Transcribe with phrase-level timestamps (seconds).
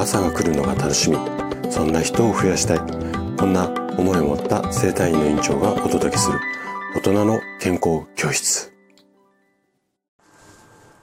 [0.00, 1.18] 朝が来るのが楽しみ。
[1.70, 2.78] そんな人を増やしたい。
[3.36, 3.68] こんな
[3.98, 6.40] 思いを持った生体院の院長がお届けする。
[6.96, 8.72] 大人の健康教室。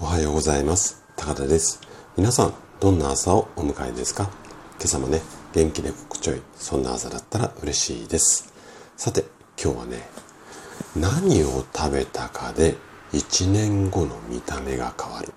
[0.00, 1.04] おはようございます。
[1.14, 1.80] 高田です。
[2.16, 4.24] 皆さんどんな朝をお迎えですか？
[4.80, 5.20] 今朝もね
[5.52, 8.52] 元気で心地よいそんな朝だったら嬉しいです。
[8.96, 9.24] さて
[9.62, 10.08] 今日はね
[10.96, 12.74] 何を食べたかで
[13.12, 15.32] 1年後の見た目が変わる。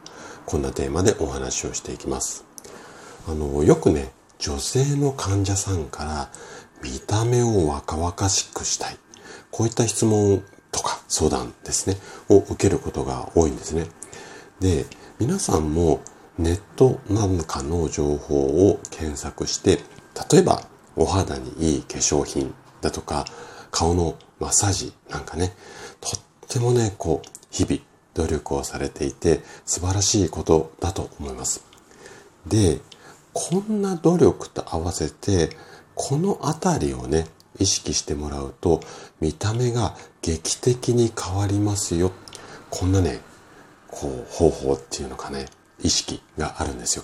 [0.47, 2.51] こんなテーマでお話をしていきます。
[3.27, 6.29] あのよくね女性の患者さんから
[6.81, 8.97] 見た目を若々しくしたい。
[9.51, 11.97] こういった質問とか相談ですね。
[12.29, 13.87] を受けることが多いんですね。
[14.59, 14.85] で
[15.19, 16.01] 皆さんも
[16.37, 19.79] ネットなんかの情報を検索して
[20.31, 20.63] 例えば
[20.95, 23.25] お肌にいい化粧品だとか
[23.71, 25.53] 顔のマッサージなんかね
[26.01, 27.81] とってもねこう日々
[28.13, 31.65] 努力をされていて素晴らしいことだと思います。
[32.45, 32.79] で、
[33.33, 35.49] こんな努力と合わせて、
[35.95, 37.27] このあたりをね、
[37.59, 38.81] 意識してもらうと、
[39.19, 42.11] 見た目が劇的に変わりますよ。
[42.69, 43.21] こんなね、
[43.87, 45.47] こう、方法っていうのかね、
[45.81, 47.03] 意識があるんですよ。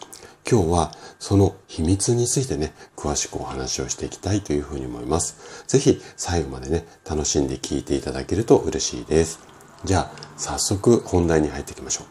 [0.49, 5.63] 今日はその秘密についてね、詳しくお話をしていきたいというふうに思います。
[5.67, 9.39] ぜひ最後までね、楽しんで聞いていただけると嬉しいです。
[9.85, 12.05] じゃあ、早速本題に入っていきましょう。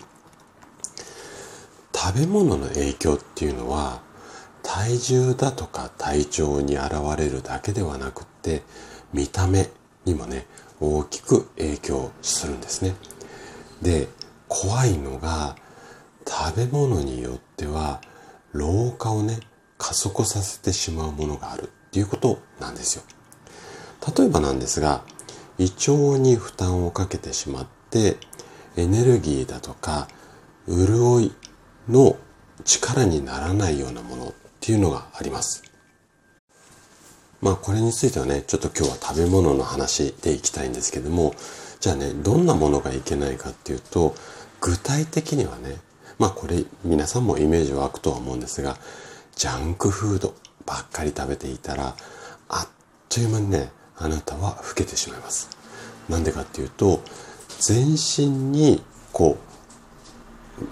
[1.97, 4.03] 食べ物の影響っていうのは、
[4.71, 8.63] 体重だとか体調に現れるだけではなくって、
[9.15, 9.71] 見た目
[10.05, 10.47] にもね、
[10.79, 12.95] 大きく影響するんですね。
[13.81, 14.09] で、
[14.47, 15.57] 怖いのが、
[16.27, 18.03] 食べ物によっては、
[18.53, 19.41] 老化をね、
[19.79, 23.03] 加速させてしまうものがあるっていうことなんですよ。
[24.19, 25.03] 例えばなんですが、
[25.57, 28.19] 胃腸に負担をかけてしまって
[28.77, 30.09] エネルギーだとか
[30.69, 31.35] 潤い
[31.89, 32.17] の
[32.65, 35.63] 力にならないようなものっていうのがあります。
[37.41, 41.35] まあこれについてはね、ちょっと今日は食べ物の話でいきたいんですけども、
[41.81, 44.15] じゃあね、どんなものがいけないかっていうと、
[44.61, 45.77] 具体的にはね、
[46.19, 48.77] まあこれ皆さんもイメージ湧くとは思うんですが、
[49.37, 50.35] ジャンクフード
[50.67, 51.95] ばっかり食べていたら、
[52.49, 52.69] あっ
[53.09, 55.49] という間にね、あなたは老けてしまいます。
[56.09, 57.03] なんでかっていうと、
[57.61, 58.83] 全身に
[59.13, 59.48] こう、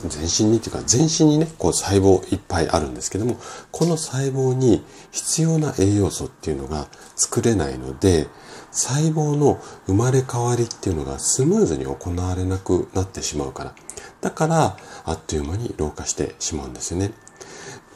[0.08, 3.36] 全身にっていうか全身にね、こう細胞いっぱいあるんですけども、
[3.70, 8.28] この細胞に必要な栄養素っていうのが作れないので、
[8.70, 13.74] 細胞の生まれ変わりっていうのがスムーズに行われなくなってしまうから。
[14.20, 17.12] だから、あっという間に老化してしまうんですよね。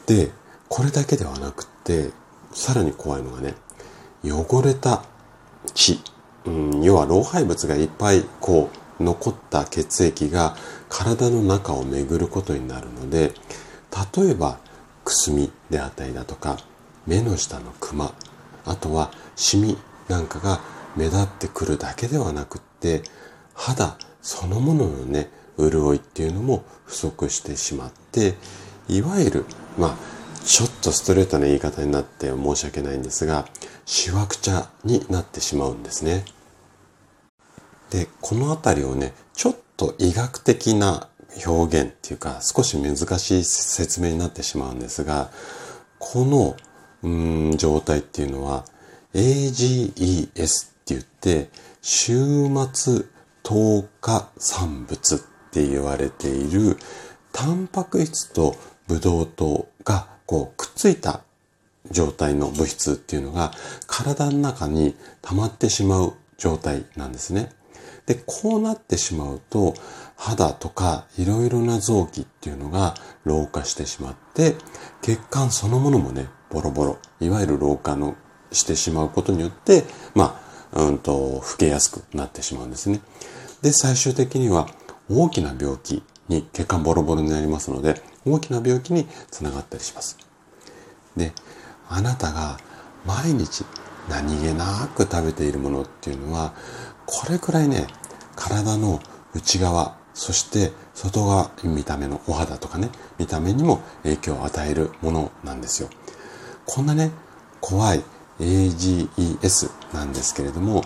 [0.07, 0.31] で、
[0.69, 2.11] これだけではなくって、
[2.53, 3.55] さらに怖いのがね、
[4.23, 5.03] 汚れた
[5.73, 5.99] 血、
[6.45, 10.55] うん、要は老廃物がいっぱいこう残った血液が
[10.89, 13.33] 体の中を巡ることになるので
[14.15, 14.59] 例えば
[15.03, 16.57] くすみであったりだとか
[17.07, 18.13] 目の下のクマ
[18.65, 20.61] あとはシミなんかが
[20.95, 23.01] 目立ってくるだけではなくって
[23.53, 28.35] 肌そのもののね潤いっていうのも不足してしまって
[28.87, 29.45] いわゆる
[29.77, 29.97] まあ
[30.43, 33.47] ちょっとストレートな言い方になって申し訳ないんですが
[33.85, 36.25] しわくちゃになってしまうんですね。
[37.91, 41.09] で、このあたりをね、ちょっと医学的な
[41.45, 45.29] 表現っていうか少し難しい説明になってしまうんですが、
[45.99, 46.55] この
[47.03, 48.65] うん状態っていうのは
[49.13, 51.49] AGES って言って
[51.81, 53.03] 週末
[53.43, 55.19] 糖化産物っ
[55.51, 56.77] て言われている
[57.33, 58.55] タンパク質と
[58.87, 61.21] ブドウ糖がこうくっついた
[61.89, 63.51] 状態の物質っていうのが
[63.87, 67.51] 体の中に溜まってしまう状態なんですね。
[68.05, 69.73] で、こうなってしまうと
[70.15, 74.55] 肌とかいろいろな臓器っていうのが老化してしまって
[75.01, 78.15] 血管そのものもね、ボロボロ、いわゆる老化の
[78.51, 80.41] してしまうことによって、ま
[80.73, 83.01] あ、うんと、老けやすくなってしまうんですね。
[83.61, 84.67] で、最終的には
[85.09, 90.17] 大きな病気に血管ボロボロになりますので、大きな病気につながったりします。
[91.15, 91.33] で、
[91.89, 92.59] あなたが
[93.05, 93.65] 毎日
[94.11, 96.53] 何気なく食べているものっていうのは
[97.05, 97.87] これくらいね
[98.35, 98.99] 体の
[99.33, 105.89] 内側そして外側見た目のお肌とかね見た目にも影響を与えるものなんですよ。
[106.65, 107.11] こんなね
[107.61, 108.03] 怖い
[108.39, 110.83] AGES なんですけれども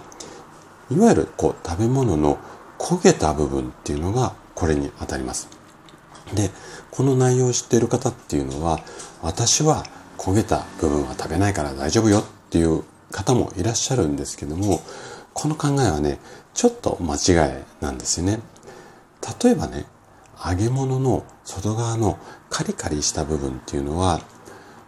[0.92, 2.38] いわゆるこう食べ物の
[2.78, 5.50] 焦げた部分っていうのがこれに当たります。
[6.36, 6.52] で
[6.92, 8.80] この内容を知っている方っていうのは
[9.24, 9.84] 私は
[10.18, 14.82] 焦げた部分は食べないから大丈夫よっていう方もいらっしゃるんですけども、
[15.34, 16.20] この考えはね、
[16.54, 18.40] ちょっと間違いなんですよね。
[19.44, 19.86] 例えばね、
[20.46, 22.20] 揚げ物の外側の
[22.50, 24.22] カリカリした部分っていうのは、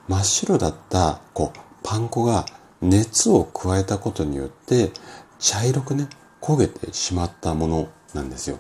[0.08, 2.46] 真っ白だったこうパン粉が
[2.82, 4.92] 熱を加えたことによって
[5.40, 6.08] 茶色くね
[6.42, 8.58] 焦げてしまったものなんですよ。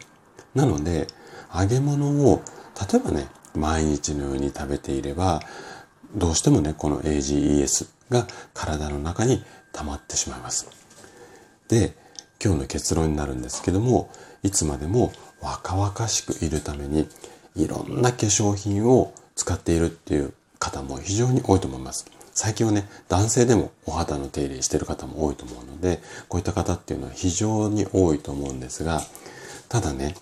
[0.55, 1.07] なので
[1.57, 2.41] 揚げ物を
[2.91, 5.41] 例えばね毎日のように食べていれば
[6.15, 9.43] どうしてもねこの AGES が体の中に
[9.73, 10.67] 溜まってしまいます。
[11.67, 11.93] で
[12.43, 14.09] 今日の結論になるんですけども
[14.43, 15.11] いつまでも
[15.41, 17.07] 若々しくいるために
[17.55, 22.05] いろんな化粧品を使っているっていう方も非常に多いと思います。
[22.33, 25.99] 最近はね、男性でもお肌の手入れしてる方も多いと思うので、
[26.29, 29.01] こういった方っていうのは非常に多いと思うんですが、
[29.69, 30.13] ただね、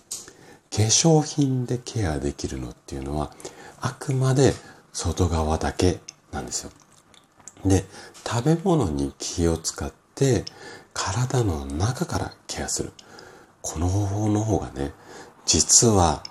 [0.70, 3.32] 化粧品でケアできるのっていうのは、
[3.80, 4.54] あくまで
[4.94, 5.98] 外側だけ
[6.32, 6.70] なんですよ。
[7.68, 7.84] で、
[8.26, 10.44] 食べ物に気を使って
[10.92, 12.92] 体の中からケアする。
[13.62, 14.92] この方法の方がね、
[15.44, 16.22] 実は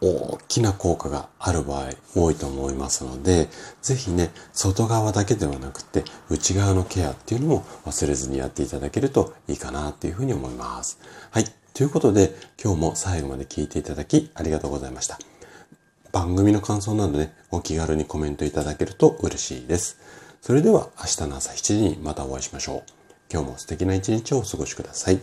[0.00, 3.48] 大きな効果がある場合多いと思いますので、
[3.82, 10.98] ぜひね、外側だけではなくて、内側のケアっていうのも忘れずにやっていただけるといいかなっていうふうに思います。
[11.30, 11.44] はい。
[11.72, 15.18] ということで、今日も最後まで聞いていただきありがとうございました。
[16.10, 19.98] 番組の感想などね、お気軽にコメントいただけると嬉しいです。
[20.42, 22.82] それでは明日の朝7時にまたお会いしましょう。
[23.32, 25.20] 今日も素敵な一日をお過ごしください。